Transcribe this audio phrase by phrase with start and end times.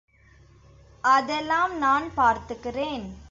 [1.03, 3.13] அதெல்லாம் நான் பார்த்துக்குறேன்.